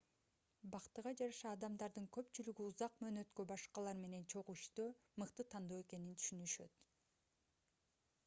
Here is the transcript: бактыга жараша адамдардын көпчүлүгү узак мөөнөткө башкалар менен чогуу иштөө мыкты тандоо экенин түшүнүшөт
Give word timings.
бактыга 0.75 1.11
жараша 1.17 1.49
адамдардын 1.57 2.05
көпчүлүгү 2.15 2.63
узак 2.69 2.95
мөөнөткө 3.03 3.45
башкалар 3.51 3.99
менен 4.05 4.25
чогуу 4.33 4.55
иштөө 4.61 4.87
мыкты 5.25 5.45
тандоо 5.55 5.83
экенин 5.83 6.15
түшүнүшөт 6.23 6.81